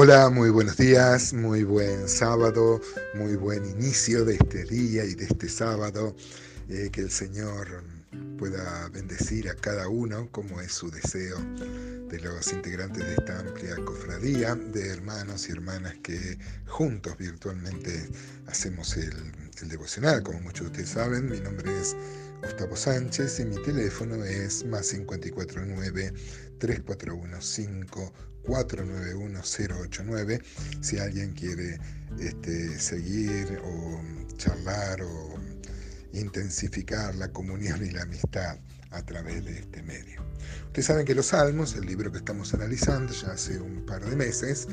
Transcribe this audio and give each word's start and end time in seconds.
Hola, 0.00 0.30
muy 0.30 0.50
buenos 0.50 0.76
días, 0.76 1.32
muy 1.32 1.64
buen 1.64 2.08
sábado, 2.08 2.80
muy 3.14 3.34
buen 3.34 3.64
inicio 3.64 4.24
de 4.24 4.34
este 4.34 4.62
día 4.62 5.04
y 5.04 5.16
de 5.16 5.24
este 5.24 5.48
sábado. 5.48 6.14
Eh, 6.68 6.90
que 6.92 7.00
el 7.00 7.10
Señor 7.10 7.82
pueda 8.38 8.88
bendecir 8.90 9.48
a 9.48 9.56
cada 9.56 9.88
uno 9.88 10.28
como 10.30 10.60
es 10.60 10.70
su 10.70 10.88
deseo 10.88 11.36
de 12.08 12.20
los 12.20 12.52
integrantes 12.52 13.04
de 13.04 13.14
esta 13.14 13.40
amplia 13.40 13.74
cofradía 13.84 14.54
de 14.54 14.88
hermanos 14.88 15.48
y 15.48 15.52
hermanas 15.52 15.96
que 16.00 16.38
juntos 16.68 17.18
virtualmente 17.18 18.08
hacemos 18.46 18.96
el, 18.96 19.32
el 19.60 19.68
devocional. 19.68 20.22
Como 20.22 20.38
muchos 20.42 20.66
de 20.66 20.70
ustedes 20.70 20.90
saben, 20.90 21.28
mi 21.28 21.40
nombre 21.40 21.72
es 21.76 21.96
Gustavo 22.42 22.76
Sánchez 22.76 23.40
y 23.40 23.44
mi 23.46 23.60
teléfono 23.62 24.24
es 24.24 24.64
más 24.64 24.90
549 24.90 26.12
3415 26.58 27.68
491089 28.44 30.42
si 30.80 30.98
alguien 30.98 31.32
quiere 31.34 31.78
este, 32.18 32.78
seguir 32.78 33.60
o 33.64 34.00
charlar 34.36 35.02
o 35.02 35.34
intensificar 36.12 37.14
la 37.16 37.30
comunión 37.32 37.84
y 37.84 37.90
la 37.90 38.02
amistad 38.02 38.58
a 38.90 39.02
través 39.04 39.44
de 39.44 39.58
este 39.58 39.82
medio. 39.82 40.24
Ustedes 40.66 40.86
saben 40.86 41.04
que 41.04 41.14
los 41.14 41.26
Salmos, 41.26 41.74
el 41.74 41.84
libro 41.84 42.10
que 42.10 42.18
estamos 42.18 42.54
analizando 42.54 43.12
ya 43.12 43.32
hace 43.32 43.60
un 43.60 43.84
par 43.84 44.02
de 44.04 44.16
meses, 44.16 44.66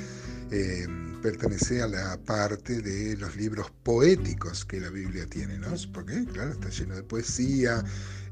eh, 0.52 0.88
pertenece 1.22 1.82
a 1.82 1.88
la 1.88 2.18
parte 2.18 2.82
de 2.82 3.18
los 3.18 3.36
libros 3.36 3.72
poéticos 3.84 4.66
que 4.66 4.80
la 4.80 4.90
Biblia 4.90 5.26
tiene, 5.28 5.58
¿no? 5.58 5.74
Porque, 5.94 6.26
claro, 6.26 6.52
está 6.52 6.70
lleno 6.70 6.96
de 6.96 7.04
poesía 7.04 7.84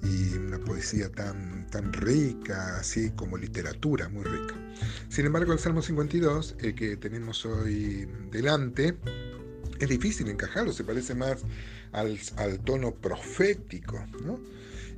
y 0.04 0.35
una 0.38 0.59
poesía 0.59 1.09
tan, 1.09 1.68
tan 1.68 1.91
rica, 1.94 2.77
así 2.77 3.12
como 3.12 3.38
literatura, 3.38 4.10
muy 4.10 4.23
rica. 4.23 4.55
Sin 5.10 5.26
embargo, 5.26 5.54
el 5.54 5.60
Salmo 5.60 5.82
52, 5.82 6.55
el 6.60 6.76
que 6.76 6.98
tenemos 6.98 7.46
hoy 7.46 8.07
delante, 8.32 8.98
es 9.79 9.90
difícil 9.90 10.29
encajarlo, 10.29 10.71
se 10.71 10.84
parece 10.84 11.16
más 11.16 11.43
al, 11.93 12.20
al 12.38 12.60
tono 12.60 12.93
profético, 12.93 14.05
¿no? 14.23 14.40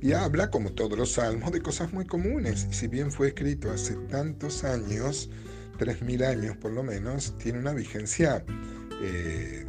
y 0.00 0.12
habla, 0.12 0.50
como 0.50 0.72
todos 0.72 0.98
los 0.98 1.12
salmos, 1.12 1.52
de 1.52 1.60
cosas 1.60 1.92
muy 1.92 2.04
comunes. 2.06 2.66
Y 2.70 2.74
si 2.74 2.88
bien 2.88 3.10
fue 3.10 3.28
escrito 3.28 3.70
hace 3.70 3.94
tantos 4.10 4.64
años, 4.64 5.30
3.000 5.76 6.24
años 6.24 6.56
por 6.56 6.72
lo 6.72 6.82
menos, 6.82 7.36
tiene 7.38 7.58
una 7.58 7.72
vigencia 7.72 8.44
eh, 9.02 9.64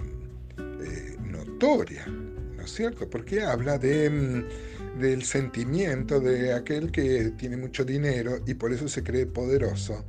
eh, 0.58 1.18
notoria, 1.22 2.06
¿no 2.08 2.64
es 2.64 2.72
cierto? 2.72 3.10
Porque 3.10 3.44
habla 3.44 3.78
de, 3.78 4.10
mm, 4.10 5.00
del 5.00 5.24
sentimiento 5.24 6.20
de 6.20 6.54
aquel 6.54 6.92
que 6.92 7.32
tiene 7.38 7.58
mucho 7.58 7.84
dinero 7.86 8.40
y 8.46 8.54
por 8.54 8.74
eso 8.74 8.88
se 8.88 9.04
cree 9.04 9.26
poderoso 9.26 10.06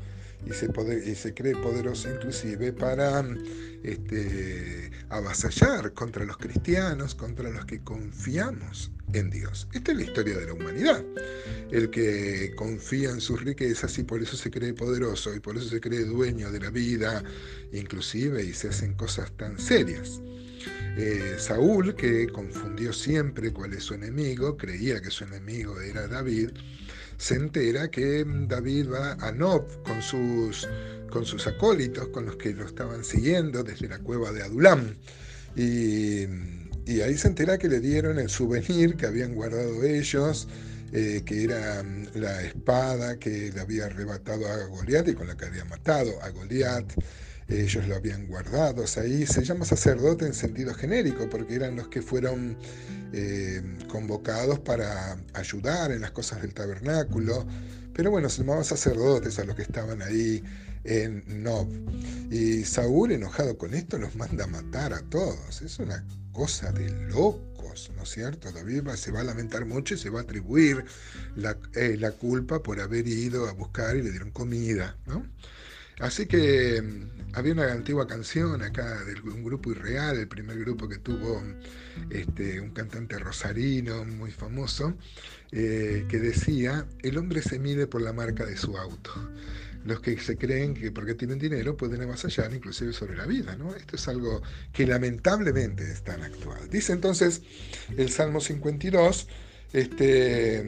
y 0.47 1.15
se, 1.15 1.35
cree 1.35 1.55
poderoso 1.55 2.09
inclusive 2.11 2.73
para 2.73 3.25
este, 3.83 4.91
avasallar 5.09 5.93
contra 5.93 6.25
los 6.25 6.37
cristianos, 6.39 7.15
contra 7.15 7.51
los 7.51 7.65
que 7.67 7.81
confiamos 7.81 8.91
en 9.13 9.31
Dios. 9.31 9.69
Esta 9.73 9.93
es 9.93 9.99
la 9.99 10.05
historia 10.05 10.39
de 10.39 10.47
la 10.47 10.53
humanidad. 10.55 11.05
El 11.71 11.91
que 11.91 12.53
confía 12.57 13.11
en 13.11 13.21
sus 13.21 13.43
riquezas 13.43 13.99
y 13.99 14.05
por 14.05 14.23
eso 14.23 14.37
se 14.37 14.51
cree 14.51 14.73
poderoso 14.75 15.35
y 15.35 15.41
por 15.41 15.57
eso 15.57 15.69
se 15.69 15.81
cree 15.81 16.05
dueño 16.05 16.51
de 16.51 16.61
la 16.61 16.71
vida, 16.71 17.23
inclusive, 17.73 18.43
y 18.45 18.53
se 18.53 18.69
hacen 18.69 18.95
cosas 18.95 19.31
tan 19.37 19.59
serias. 19.59 20.21
Eh, 20.97 21.37
Saúl, 21.39 21.95
que 21.95 22.27
confundió 22.29 22.93
siempre 22.93 23.53
cuál 23.53 23.73
es 23.75 23.85
su 23.85 23.95
enemigo, 23.95 24.57
creía 24.57 25.01
que 25.01 25.11
su 25.11 25.25
enemigo 25.25 25.81
era 25.81 26.09
David, 26.09 26.51
se 27.19 27.35
entera 27.35 27.91
que 27.91 28.25
David 28.25 28.91
va 28.91 29.13
a 29.15 29.33
Nob 29.33 29.83
con 29.83 30.01
sus, 30.01 30.69
con 31.11 31.27
sus 31.27 31.47
acólitos, 31.47 32.09
con 32.09 32.27
los 32.27 32.37
que 32.37 32.55
lo 32.55 32.65
estaban 32.65 33.05
siguiendo 33.05 33.65
desde 33.65 33.89
la 33.89 33.99
cueva 33.99 34.33
de 34.33 34.43
Adulam. 34.43 34.95
Y, 35.57 36.27
ahí 37.03 37.19
se 37.19 37.29
entera 37.29 37.59
que 37.59 37.69
le 37.69 37.81
dieron 37.81 38.19
el 38.19 38.31
souvenir 38.31 38.97
que 38.97 39.07
habían 39.07 39.35
guardado 39.35 39.83
ellos, 39.85 40.49
eh, 40.93 41.23
que 41.27 41.45
era 41.45 41.85
la 42.15 42.43
espada 42.43 43.19
que 43.19 43.53
le 43.53 43.61
había 43.61 43.87
arrebatado 43.87 44.49
a 44.49 44.65
Goliat 44.65 45.09
y 45.09 45.15
con 45.15 45.27
la 45.27 45.37
que 45.37 45.45
había 45.45 45.65
matado 45.67 46.13
a 46.23 46.31
Goliat 46.31 46.91
ellos 47.49 47.89
lo 47.89 47.97
habían 47.97 48.27
guardado 48.27 48.85
ahí. 48.97 49.27
Se 49.27 49.43
llama 49.43 49.65
sacerdote 49.65 50.27
en 50.27 50.35
sentido 50.35 50.75
genérico, 50.75 51.29
porque 51.31 51.55
eran 51.55 51.77
los 51.77 51.89
que 51.89 52.03
fueron 52.03 52.57
eh, 53.13 53.63
convocados 53.89 54.59
para 54.61 55.17
ayudar 55.35 55.91
en 55.93 56.03
las 56.03 56.11
cosas 56.11 56.43
del 56.43 56.53
tabernáculo. 56.53 57.47
Pero 57.95 58.11
bueno, 58.11 58.29
se 58.29 58.43
llamaban 58.43 58.65
sacerdotes 58.65 59.39
a 59.39 59.45
los 59.45 59.57
que 59.57 59.63
estaban 59.63 60.03
ahí 60.03 60.43
en 60.85 61.43
Nob. 61.43 61.69
Y 62.31 62.65
Saúl, 62.65 63.13
enojado 63.13 63.57
con 63.57 63.75
esto, 63.75 63.99
los 63.99 64.15
manda 64.15 64.45
a 64.45 64.47
matar 64.47 64.93
a 64.93 65.01
todos. 65.03 65.63
Es 65.63 65.79
una 65.79 66.05
cosa 66.33 66.71
de 66.71 66.91
locos, 67.09 67.91
¿no 67.97 68.03
es 68.03 68.11
cierto? 68.11 68.53
David 68.53 68.89
se 68.97 69.11
va 69.11 69.21
a 69.21 69.25
lamentar 69.25 69.65
mucho 69.65 69.95
y 69.95 69.99
se 69.99 70.11
va 70.11 70.21
a 70.21 70.23
atribuir 70.23 70.85
la, 71.35 71.57
eh, 71.75 71.97
la 71.99 72.13
culpa 72.13 72.63
por 72.63 72.81
haber 72.81 73.09
ido 73.09 73.49
a 73.49 73.53
buscar 73.53 73.97
y 73.97 74.03
le 74.03 74.11
dieron 74.11 74.31
comida, 74.31 74.97
¿no? 75.07 75.25
Así 76.01 76.27
que 76.27 76.81
mm, 76.83 77.35
había 77.35 77.53
una 77.53 77.73
antigua 77.73 78.07
canción 78.07 78.63
acá 78.63 79.05
de 79.05 79.21
un 79.21 79.45
grupo 79.45 79.71
irreal, 79.71 80.19
el 80.19 80.29
primer 80.29 80.59
grupo 80.59 80.89
que 80.89 80.99
tuvo 80.99 81.43
este, 82.11 82.61
un 82.61 82.71
cantante 82.71 83.19
rosarino 83.19 84.05
muy 84.05 84.31
famoso, 84.31 84.95
eh, 85.53 86.05
que 86.09 86.19
decía, 86.19 86.87
el 87.03 87.19
hombre 87.19 87.43
se 87.43 87.59
mide 87.59 87.87
por 87.87 88.03
la 88.03 88.13
marca 88.13 88.45
de 88.45 88.57
su 88.57 88.77
auto. 88.77 89.13
Los 89.85 90.01
que 90.01 90.19
se 90.19 90.37
creen 90.37 90.75
que 90.75 90.91
porque 90.91 91.15
tienen 91.15 91.39
dinero 91.39 91.77
pueden 91.77 92.03
avasallar 92.03 92.53
inclusive 92.53 92.93
sobre 92.93 93.17
la 93.17 93.27
vida. 93.27 93.57
¿no? 93.57 93.75
Esto 93.75 93.97
es 93.97 94.09
algo 94.09 94.43
que 94.73 94.87
lamentablemente 94.87 95.91
es 95.91 96.03
tan 96.03 96.23
actual. 96.23 96.69
Dice 96.69 96.93
entonces 96.93 97.43
el 97.97 98.11
Salmo 98.11 98.41
52, 98.41 99.29
este, 99.73 100.63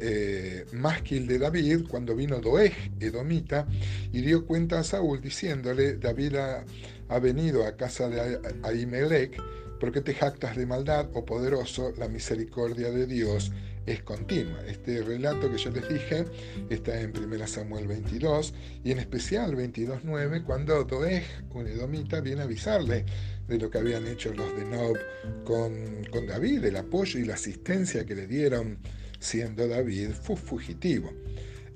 eh, 0.00 0.66
másquil 0.72 1.26
de 1.26 1.38
David 1.38 1.86
cuando 1.88 2.14
vino 2.14 2.40
Doeg, 2.40 2.74
Edomita, 3.00 3.66
y 4.12 4.20
dio 4.20 4.46
cuenta 4.46 4.80
a 4.80 4.84
Saúl 4.84 5.20
diciéndole, 5.20 5.96
David 5.96 6.36
ha, 6.36 7.18
venido 7.18 7.64
a 7.64 7.76
casa 7.76 8.08
de 8.08 8.38
Ahimelech, 8.62 9.40
porque 9.80 10.00
te 10.00 10.14
jactas 10.14 10.56
de 10.56 10.66
maldad, 10.66 11.08
oh 11.14 11.24
poderoso, 11.24 11.92
la 11.98 12.08
misericordia 12.08 12.90
de 12.90 13.06
Dios 13.06 13.52
es 13.86 14.02
continua. 14.02 14.58
Este 14.66 15.02
relato 15.02 15.50
que 15.50 15.58
yo 15.58 15.70
les 15.70 15.88
dije 15.88 16.24
está 16.68 17.00
en 17.00 17.16
1 17.16 17.46
Samuel 17.46 17.86
22 17.86 18.52
y 18.84 18.90
en 18.90 18.98
especial 18.98 19.54
22.9 19.54 20.44
cuando 20.44 20.84
Doeg, 20.84 21.24
un 21.54 21.68
edomita, 21.68 22.20
viene 22.20 22.42
a 22.42 22.44
avisarle 22.44 23.04
de 23.48 23.58
lo 23.58 23.70
que 23.70 23.78
habían 23.78 24.06
hecho 24.06 24.32
los 24.34 24.56
de 24.56 24.64
Nob 24.64 24.96
con, 25.44 26.04
con 26.10 26.26
David, 26.26 26.64
el 26.64 26.76
apoyo 26.76 27.18
y 27.18 27.24
la 27.24 27.34
asistencia 27.34 28.04
que 28.04 28.14
le 28.14 28.26
dieron 28.26 28.78
siendo 29.18 29.66
David 29.68 30.10
fugitivo. 30.12 31.12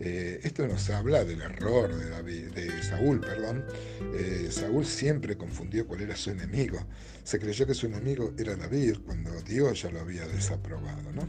Eh, 0.02 0.40
esto 0.44 0.66
nos 0.66 0.88
habla 0.88 1.24
del 1.26 1.42
error 1.42 1.94
de, 1.94 2.08
David, 2.08 2.46
de 2.54 2.82
Saúl. 2.82 3.20
Perdón. 3.20 3.66
Eh, 4.14 4.48
Saúl 4.50 4.86
siempre 4.86 5.36
confundió 5.36 5.86
cuál 5.86 6.00
era 6.00 6.16
su 6.16 6.30
enemigo. 6.30 6.78
Se 7.22 7.38
creyó 7.38 7.66
que 7.66 7.74
su 7.74 7.86
enemigo 7.86 8.32
era 8.38 8.56
David 8.56 8.96
cuando 9.04 9.30
Dios 9.42 9.82
ya 9.82 9.90
lo 9.90 10.00
había 10.00 10.26
desaprobado. 10.26 11.12
¿no? 11.12 11.28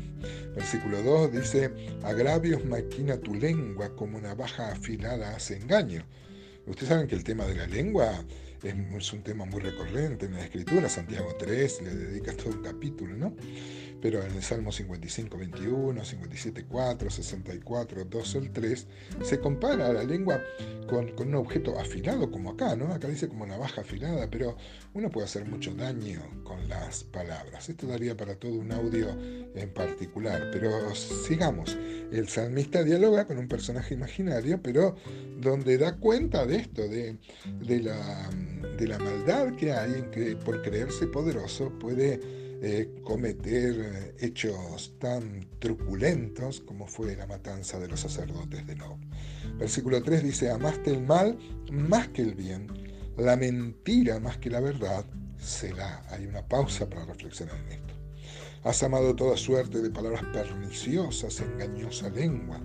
Versículo 0.56 1.04
2 1.04 1.34
dice, 1.34 1.70
agravios 2.04 2.64
maquina 2.64 3.18
tu 3.18 3.36
lengua 3.36 3.94
como 3.94 4.18
una 4.18 4.36
baja 4.36 4.72
afilada 4.72 5.36
hace 5.36 5.58
engaño. 5.58 6.06
Ustedes 6.66 6.90
saben 6.90 7.08
que 7.08 7.16
el 7.16 7.26
tema 7.26 7.46
de 7.46 7.56
la 7.56 7.68
lengua 7.68 8.24
es, 8.64 9.14
un 9.14 9.24
tema 9.24 9.46
muy 9.46 9.62
recurrente 9.62 10.26
en 10.26 10.34
la 10.34 10.44
escritura. 10.44 10.90
Santiago 10.90 11.36
3 11.38 11.82
le 11.84 11.96
dedica 11.96 12.34
todo 12.34 12.50
un 12.50 12.62
capítulo, 12.62 13.16
¿no? 13.16 13.36
pero 14.02 14.24
en 14.24 14.36
el 14.36 14.42
Salmo 14.42 14.72
55, 14.72 15.38
21, 15.38 16.04
57, 16.04 16.66
4, 16.68 17.10
64, 17.10 18.06
2 18.06 18.36
el 18.36 18.52
3, 18.52 18.88
se 19.24 19.40
compara 19.40 19.94
la 19.94 20.04
lengua 20.04 20.42
con, 20.88 21.12
un 21.20 21.36
objeto 21.36 21.80
afilado, 21.80 22.32
como 22.32 22.52
acá, 22.52 22.76
¿no? 22.76 22.92
Acá 22.94 23.08
dice 23.08 23.30
como 23.30 23.46
navaja 23.46 23.82
afilada, 23.82 24.30
pero 24.30 24.58
uno 24.94 25.10
puede 25.10 25.26
hacer 25.26 25.46
mucho 25.46 25.74
daño 25.76 26.22
con 26.44 26.68
las 26.68 27.04
palabras. 27.04 27.70
Esto 27.70 27.88
daría 27.88 28.18
para 28.18 28.36
todo 28.36 28.54
un 28.54 28.72
audio 28.72 29.10
en 29.56 29.70
particular, 29.74 30.50
pero 30.52 30.94
sigamos. 30.96 31.78
El 32.12 32.28
salmista 32.28 32.84
dialoga 32.84 33.26
con 33.26 33.38
un 33.38 33.48
personaje 33.48 33.94
imaginario, 33.94 34.62
pero 34.62 34.96
donde 35.40 35.78
da 35.78 35.96
cuenta 35.98 36.46
de 36.46 36.58
esto, 36.58 36.82
de, 36.82 37.18
de, 37.62 37.80
la, 37.80 38.30
de 38.78 38.88
la 38.88 39.00
maldad 39.00 39.56
que 39.56 39.72
hay 39.72 39.94
en 39.94 40.12
que 40.12 40.36
por 40.36 40.62
creerse 40.62 41.08
poderoso 41.08 41.72
puede 41.80 42.20
eh, 42.64 43.02
cometer 43.04 43.76
eh, 43.80 44.16
hechos 44.20 44.94
tan 45.00 45.48
truculentos 45.60 46.62
como 46.62 46.88
fue 46.88 47.16
la 47.16 47.26
matanza 47.26 47.80
de 47.80 47.88
los 47.88 48.02
sacerdotes 48.02 48.68
de 48.68 48.76
Nob. 48.76 48.98
Versículo 49.58 50.02
3 50.04 50.24
dice, 50.24 50.52
amaste 50.52 50.92
el 50.92 51.02
mal 51.02 51.38
más 51.72 52.10
que 52.10 52.22
el 52.22 52.36
bien, 52.36 52.68
la 53.18 53.36
mentira 53.36 54.20
más 54.20 54.38
que 54.38 54.50
la 54.50 54.60
verdad, 54.60 55.06
será. 55.40 56.04
Hay 56.10 56.28
una 56.28 56.48
pausa 56.48 56.88
para 56.88 57.06
reflexionar 57.06 57.58
en 57.66 57.72
esto. 57.72 57.94
Has 58.64 58.84
amado 58.84 59.16
toda 59.16 59.38
suerte 59.38 59.82
de 59.82 59.90
palabras 59.90 60.24
perniciosas, 60.32 61.40
engañosa 61.40 62.10
lengua, 62.10 62.62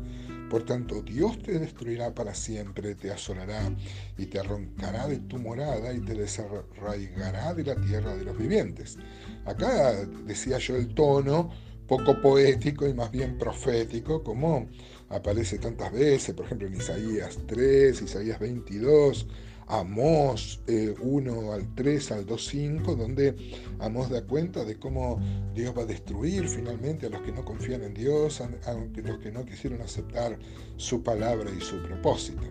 Por 0.51 0.65
tanto, 0.65 1.03
Dios 1.03 1.43
te 1.43 1.59
destruirá 1.59 2.15
para 2.15 2.35
siempre, 2.35 2.95
te 2.95 3.11
asolará 3.11 3.73
y 4.17 4.27
te 4.27 4.39
arrancará 4.39 5.09
de 5.09 5.19
tu 5.19 5.39
morada 5.39 5.93
y 5.93 6.01
te 6.01 6.15
desarraigará 6.15 7.53
de 7.53 7.65
la 7.65 7.75
tierra 7.75 8.15
de 8.17 8.25
los 8.25 8.39
vivientes. 8.39 8.97
Acá 9.45 9.95
decía 10.25 10.59
yo 10.59 10.77
el 10.77 10.95
tono 10.95 11.51
poco 11.89 12.21
poético 12.21 12.87
y 12.87 12.95
más 12.95 13.11
bien 13.11 13.39
profético, 13.39 14.23
como 14.23 14.69
aparece 15.09 15.59
tantas 15.59 15.93
veces, 15.93 16.35
por 16.35 16.47
ejemplo 16.47 16.69
en 16.69 16.75
Isaías 16.75 17.39
3, 17.47 18.03
Isaías 18.03 18.39
22, 18.39 19.27
Amós 19.67 20.61
1 20.69 20.69
eh, 20.69 21.53
al 21.53 21.75
3 21.75 22.13
al 22.13 22.27
2, 22.27 22.47
5, 22.47 22.95
donde 22.95 23.35
Amós 23.81 24.11
da 24.11 24.23
cuenta 24.23 24.65
de 24.65 24.77
cómo 24.77 25.21
Dios 25.55 25.77
va 25.77 25.83
a 25.83 25.87
destruir 25.87 26.49
finalmente 26.49 27.07
a 27.07 27.11
los 27.11 27.23
que 27.23 27.33
no 27.33 27.45
confían 27.45 27.83
en 27.83 27.95
Dios, 27.95 28.41
a, 28.41 28.49
los 28.73 29.19
que 29.19 29.33
no 29.33 29.45
quisieron 29.45 29.81
aceptar 29.83 30.39
su 30.77 31.03
palabra 31.03 31.51
y 31.51 31.61
su 31.61 31.83
propósito. 31.83 32.43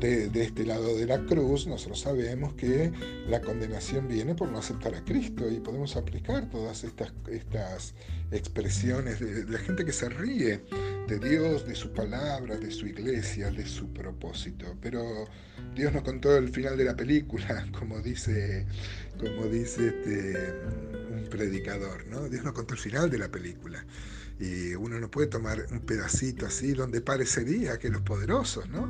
De, 0.00 0.30
este 0.42 0.66
lado 0.66 0.94
de 0.94 1.06
la 1.06 1.24
cruz, 1.24 1.66
nosotros 1.66 2.00
sabemos 2.00 2.52
que 2.52 2.92
la 3.28 3.40
condenación 3.40 4.06
viene 4.06 4.34
por 4.34 4.50
no 4.50 4.58
aceptar 4.58 4.94
a 4.94 5.02
Cristo 5.02 5.50
y 5.50 5.58
podemos 5.58 5.96
aplicar 5.96 6.50
todas 6.50 6.84
estas, 6.84 7.14
estas 7.30 7.94
expresiones 8.30 9.20
de, 9.20 9.44
la 9.50 9.58
gente 9.58 9.86
que 9.86 9.92
se 9.92 10.10
ríe 10.10 10.62
de 11.06 11.18
Dios, 11.20 11.66
de 11.66 11.74
su 11.74 11.92
palabra, 11.92 12.56
de 12.56 12.70
su 12.70 12.86
iglesia, 12.86 13.50
de 13.50 13.64
su 13.64 13.92
propósito. 13.92 14.76
Pero 14.80 15.26
Dios 15.74 15.92
nos 15.92 16.02
contó 16.02 16.36
el 16.36 16.48
final 16.48 16.76
de 16.76 16.84
la 16.84 16.96
película, 16.96 17.66
como 17.78 18.00
dice, 18.00 18.66
como 19.18 19.46
dice 19.46 19.88
este, 19.88 20.54
un 21.12 21.28
predicador, 21.30 22.06
¿no? 22.08 22.28
Dios 22.28 22.44
nos 22.44 22.54
contó 22.54 22.74
el 22.74 22.80
final 22.80 23.10
de 23.10 23.18
la 23.18 23.28
película. 23.28 23.84
Y 24.38 24.74
uno 24.74 24.98
no 25.00 25.10
puede 25.10 25.28
tomar 25.28 25.66
un 25.70 25.80
pedacito 25.80 26.46
así 26.46 26.72
donde 26.72 27.00
parecería 27.00 27.78
que 27.78 27.88
los 27.88 28.02
poderosos, 28.02 28.68
¿no? 28.68 28.86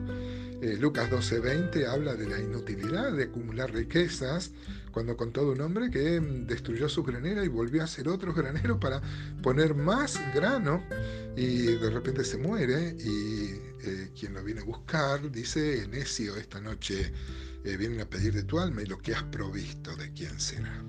Eh, 0.60 0.76
Lucas 0.80 1.10
12:20 1.10 1.86
habla 1.86 2.14
de 2.14 2.26
la 2.28 2.40
inutilidad 2.40 3.12
de 3.12 3.24
acumular 3.24 3.72
riquezas 3.72 4.52
cuando 4.90 5.14
contó 5.14 5.44
de 5.44 5.50
un 5.52 5.60
hombre 5.60 5.90
que 5.90 6.18
destruyó 6.20 6.88
su 6.88 7.02
granera 7.02 7.44
y 7.44 7.48
volvió 7.48 7.82
a 7.82 7.84
hacer 7.84 8.08
otros 8.08 8.34
graneros 8.34 8.78
para 8.78 9.02
poner 9.42 9.74
más 9.74 10.18
grano 10.34 10.82
y 11.36 11.76
de 11.76 11.90
repente 11.90 12.24
se 12.24 12.38
muere 12.38 12.96
y 12.98 13.60
eh, 13.84 14.10
quien 14.18 14.32
lo 14.32 14.42
viene 14.42 14.62
a 14.62 14.64
buscar 14.64 15.30
dice, 15.30 15.86
necio, 15.88 16.36
esta 16.36 16.60
noche 16.60 17.12
eh, 17.64 17.76
vienen 17.76 18.00
a 18.00 18.08
pedir 18.08 18.32
de 18.32 18.44
tu 18.44 18.58
alma 18.58 18.80
y 18.80 18.86
lo 18.86 18.96
que 18.96 19.14
has 19.14 19.24
provisto, 19.24 19.94
¿de 19.96 20.10
quién 20.14 20.40
será? 20.40 20.82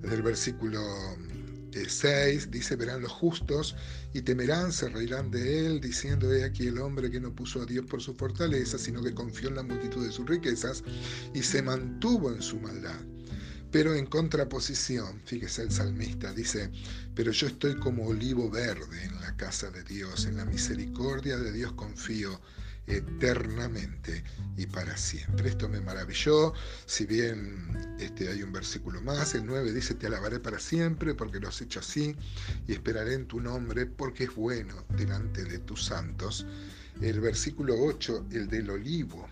Desde 0.00 0.16
el 0.16 0.22
versículo 0.22 0.80
6 1.72 2.50
dice, 2.50 2.76
verán 2.76 3.02
los 3.02 3.12
justos 3.12 3.76
y 4.12 4.22
temerán, 4.22 4.72
se 4.72 4.88
reirán 4.88 5.30
de 5.30 5.66
él, 5.66 5.80
diciendo, 5.80 6.32
he 6.32 6.44
aquí 6.44 6.66
el 6.66 6.78
hombre 6.78 7.10
que 7.10 7.20
no 7.20 7.34
puso 7.34 7.62
a 7.62 7.66
Dios 7.66 7.86
por 7.86 8.00
su 8.00 8.14
fortaleza, 8.14 8.78
sino 8.78 9.02
que 9.02 9.14
confió 9.14 9.48
en 9.48 9.56
la 9.56 9.62
multitud 9.62 10.04
de 10.04 10.12
sus 10.12 10.26
riquezas 10.26 10.82
y 11.34 11.42
se 11.42 11.62
mantuvo 11.62 12.32
en 12.32 12.42
su 12.42 12.58
maldad. 12.58 13.00
Pero 13.70 13.94
en 13.94 14.06
contraposición, 14.06 15.20
fíjese 15.26 15.62
el 15.62 15.70
salmista, 15.70 16.32
dice, 16.32 16.70
pero 17.14 17.32
yo 17.32 17.46
estoy 17.46 17.76
como 17.76 18.06
olivo 18.06 18.50
verde 18.50 19.04
en 19.04 19.20
la 19.20 19.36
casa 19.36 19.70
de 19.70 19.82
Dios, 19.84 20.24
en 20.24 20.38
la 20.38 20.46
misericordia 20.46 21.36
de 21.36 21.52
Dios 21.52 21.72
confío 21.74 22.40
eternamente 22.88 24.24
y 24.56 24.66
para 24.66 24.96
siempre. 24.96 25.50
Esto 25.50 25.68
me 25.68 25.80
maravilló, 25.80 26.52
si 26.86 27.06
bien 27.06 27.96
este, 28.00 28.28
hay 28.28 28.42
un 28.42 28.52
versículo 28.52 29.00
más, 29.00 29.34
el 29.34 29.46
9 29.46 29.72
dice, 29.72 29.94
te 29.94 30.06
alabaré 30.06 30.40
para 30.40 30.58
siempre 30.58 31.14
porque 31.14 31.38
lo 31.38 31.48
has 31.48 31.60
hecho 31.60 31.80
así 31.80 32.16
y 32.66 32.72
esperaré 32.72 33.14
en 33.14 33.26
tu 33.26 33.40
nombre 33.40 33.86
porque 33.86 34.24
es 34.24 34.34
bueno 34.34 34.84
delante 34.96 35.44
de 35.44 35.58
tus 35.58 35.84
santos. 35.84 36.46
El 37.00 37.20
versículo 37.20 37.74
8, 37.78 38.26
el 38.32 38.48
del 38.48 38.70
olivo, 38.70 39.28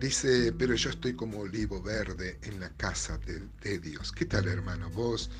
dice, 0.00 0.52
pero 0.58 0.74
yo 0.74 0.88
estoy 0.88 1.12
como 1.14 1.40
olivo 1.40 1.82
verde 1.82 2.38
en 2.42 2.58
la 2.58 2.70
casa 2.70 3.18
de, 3.18 3.42
de 3.62 3.78
Dios. 3.78 4.12
¿Qué 4.12 4.24
tal 4.24 4.48
hermano? 4.48 4.88
Vos 4.90 5.30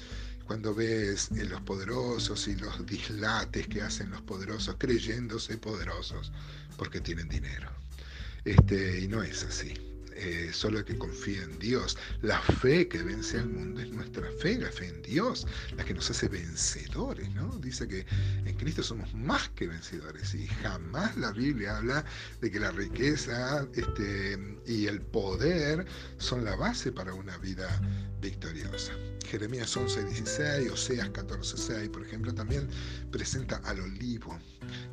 cuando 0.51 0.75
ves 0.75 1.31
eh, 1.37 1.45
los 1.45 1.61
poderosos 1.61 2.49
y 2.49 2.57
los 2.57 2.85
dislates 2.85 3.69
que 3.69 3.83
hacen 3.83 4.11
los 4.11 4.21
poderosos 4.23 4.75
creyéndose 4.81 5.57
poderosos 5.59 6.33
porque 6.77 7.01
tienen 7.01 7.29
dinero. 7.29 7.71
Este, 8.45 8.99
y 8.99 9.07
no 9.07 9.23
es 9.23 9.45
así. 9.45 9.75
Eh, 10.17 10.51
solo 10.53 10.85
que 10.85 10.99
confía 10.99 11.45
en 11.45 11.57
Dios. 11.61 11.97
La 12.23 12.41
fe 12.41 12.89
que 12.89 13.01
vence 13.01 13.39
al 13.39 13.49
mundo 13.49 13.81
es 13.81 13.91
nuestra 13.91 14.29
fe, 14.41 14.59
la 14.59 14.73
fe 14.73 14.89
en 14.89 15.01
Dios, 15.03 15.47
la 15.77 15.85
que 15.85 15.95
nos 15.95 16.11
hace 16.11 16.27
vencedores, 16.27 17.33
¿no? 17.33 17.57
Dice 17.59 17.87
que 17.87 18.05
en 18.45 18.57
Cristo 18.57 18.83
somos 18.83 19.15
más 19.15 19.51
que 19.51 19.69
vencedores 19.69 20.35
y 20.35 20.49
jamás 20.49 21.17
la 21.17 21.31
Biblia 21.31 21.77
habla 21.77 22.05
de 22.41 22.51
que 22.51 22.59
la 22.59 22.73
riqueza 22.73 23.69
este, 23.73 24.37
y 24.67 24.89
el 24.89 25.01
poder 25.01 25.87
son 26.19 26.45
la 26.45 26.57
base 26.57 26.91
para 26.91 27.15
una 27.15 27.39
vida 27.39 27.81
victoriosa. 28.21 28.93
Jeremías 29.27 29.77
11.16, 29.77 30.71
Oseas 30.71 31.13
14.6, 31.13 31.91
por 31.91 32.03
ejemplo, 32.03 32.35
también 32.35 32.69
presenta 33.11 33.57
al 33.65 33.81
olivo. 33.81 34.39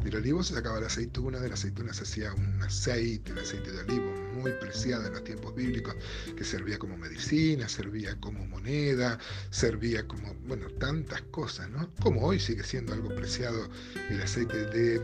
Del 0.03 0.15
olivo 0.15 0.44
se 0.44 0.53
sacaba 0.53 0.79
la 0.79 0.88
aceituna, 0.88 1.39
de 1.39 1.50
la 1.50 1.56
aceituna 1.56 1.94
se 1.94 2.03
hacía 2.03 2.33
un 2.33 2.62
aceite, 2.62 3.31
el 3.31 3.39
aceite 3.39 3.71
de 3.71 3.79
olivo, 3.79 4.12
muy 4.33 4.51
preciado 4.53 5.07
en 5.07 5.13
los 5.13 5.24
tiempos 5.24 5.56
bíblicos, 5.56 5.95
que 6.35 6.44
servía 6.44 6.77
como 6.77 6.97
medicina, 6.97 7.68
servía 7.68 8.19
como 8.19 8.45
moneda, 8.45 9.19
servía 9.50 10.07
como, 10.07 10.33
bueno, 10.45 10.69
tantas 10.80 11.21
cosas, 11.23 11.69
¿no? 11.69 11.94
Como 12.01 12.21
hoy 12.21 12.39
sigue 12.39 12.63
siendo 12.63 12.94
algo 12.94 13.13
preciado 13.15 13.69
el 14.09 14.21
aceite 14.21 14.65
de, 14.68 15.00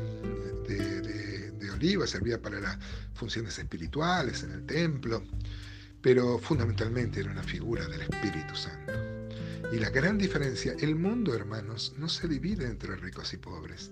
de 1.51 1.71
oliva, 1.71 2.07
servía 2.07 2.41
para 2.41 2.59
las 2.59 2.77
funciones 3.13 3.57
espirituales 3.57 4.43
en 4.43 4.51
el 4.51 4.65
templo, 4.65 5.23
pero 6.01 6.37
fundamentalmente 6.37 7.21
era 7.21 7.31
una 7.31 7.43
figura 7.43 7.87
del 7.87 8.01
Espíritu 8.01 8.55
Santo. 8.55 9.02
Y 9.73 9.79
la 9.79 9.89
gran 9.89 10.19
diferencia, 10.19 10.75
el 10.79 10.95
mundo, 10.95 11.33
hermanos, 11.33 11.95
no 11.97 12.07
se 12.07 12.27
divide 12.27 12.67
entre 12.67 12.95
ricos 12.95 13.33
y 13.33 13.37
pobres, 13.37 13.89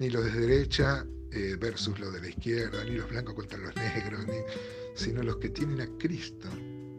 ni 0.00 0.10
los 0.10 0.24
de 0.24 0.32
derecha 0.32 1.06
eh, 1.30 1.56
versus 1.56 2.00
los 2.00 2.12
de 2.12 2.20
la 2.20 2.30
izquierda, 2.30 2.82
ni 2.82 2.96
los 2.96 3.08
blancos 3.08 3.34
contra 3.34 3.56
los 3.56 3.72
negros, 3.76 4.26
sino 4.96 5.22
los 5.22 5.36
que 5.36 5.50
tienen 5.50 5.82
a 5.82 5.86
Cristo 5.98 6.48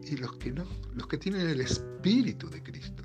y 0.02 0.16
los 0.16 0.34
que 0.36 0.50
no, 0.50 0.64
los 0.94 1.06
que 1.08 1.18
tienen 1.18 1.46
el 1.46 1.60
Espíritu 1.60 2.48
de 2.48 2.62
Cristo, 2.62 3.02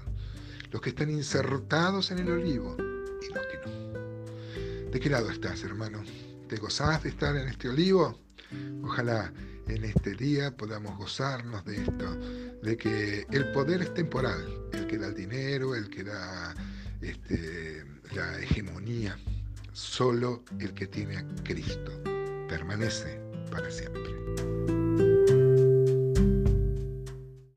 los 0.72 0.82
que 0.82 0.92
están 0.92 1.10
insertados 1.10 2.10
en 2.12 2.20
el 2.20 2.32
olivo 2.32 2.78
y 2.80 3.34
los 3.34 3.46
que 3.48 3.58
no. 3.66 4.92
¿De 4.92 4.98
qué 4.98 5.10
lado 5.10 5.30
estás, 5.30 5.62
hermano? 5.66 6.06
¿Te 6.48 6.56
gozás 6.56 7.04
de 7.04 7.10
estar 7.10 7.36
en 7.36 7.50
este 7.50 7.68
olivo? 7.68 8.18
Ojalá 8.82 9.34
en 9.70 9.86
este 9.86 10.14
día 10.14 10.56
podamos 10.56 10.98
gozarnos 10.98 11.64
de 11.66 11.78
esto, 11.78 12.16
de 12.64 12.78
que 12.78 13.26
el 13.32 13.52
poder 13.52 13.82
es 13.82 13.94
temporal, 13.94 14.46
el 14.74 14.88
que 14.88 14.98
da 14.98 15.08
el 15.08 15.16
dinero, 15.16 15.76
el 15.76 15.90
que 15.90 16.04
da 16.04 16.56
este, 17.02 17.84
la 18.14 18.40
hegemonía, 18.40 19.18
solo 19.74 20.44
el 20.60 20.74
que 20.74 20.88
tiene 20.88 21.18
a 21.18 21.26
Cristo 21.44 21.92
permanece 22.48 23.20
para 23.52 23.70
siempre. 23.70 24.77